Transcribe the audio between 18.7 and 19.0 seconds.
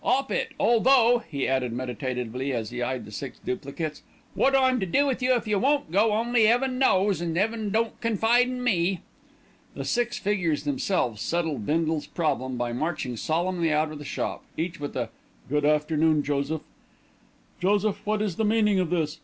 of